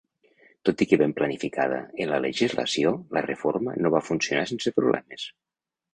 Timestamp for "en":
2.05-2.09